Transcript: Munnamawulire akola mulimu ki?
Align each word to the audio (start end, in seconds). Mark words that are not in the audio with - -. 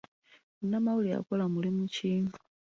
Munnamawulire 0.57 1.15
akola 1.19 1.45
mulimu 1.53 1.83
ki? 1.93 2.11